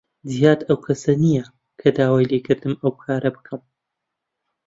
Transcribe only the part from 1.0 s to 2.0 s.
نییە کە